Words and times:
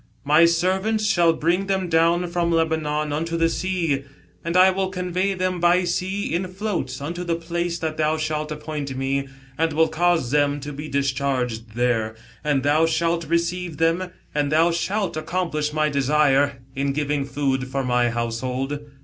My 0.25 0.45
servants 0.45 1.05
shall 1.05 1.31
bring 1.31 1.67
them 1.67 1.87
down 1.87 2.27
from 2.27 2.51
Lebanon 2.51 3.13
unto 3.13 3.37
the 3.37 3.55
bea; 3.61 4.03
and 4.43 4.57
I 4.57 4.71
will 4.71 4.89
convey 4.89 5.35
them 5.35 5.59
by 5.59 5.83
sea 5.83 6.33
in 6.33 6.47
floats 6.47 6.99
unto 7.01 7.23
the 7.23 7.35
place 7.35 7.77
that 7.77 7.97
thou 7.97 8.17
shalt 8.17 8.51
appoint 8.51 8.97
me, 8.97 9.27
and 9.59 9.71
,vill 9.71 9.89
cause 9.89 10.33
thejn 10.33 10.57
44 10.57 10.57
THE 10.57 10.57
BUILDING 10.57 10.57
OF 10.57 10.63
TYRE. 10.63 10.71
to 10.71 10.73
be 10.75 10.89
discharged 10.89 11.75
there, 11.75 12.15
and 12.43 12.63
thou 12.63 12.87
shalt 12.87 13.29
receive 13.29 13.77
them: 13.77 14.09
ana 14.33 14.49
thou 14.49 14.71
shalt 14.71 15.15
accomplish 15.15 15.71
my 15.71 15.87
desire, 15.87 16.53
in 16.75 16.93
giving 16.93 17.23
food 17.23 17.67
for 17.67 17.83
my 17.83 18.09
household." 18.09 18.79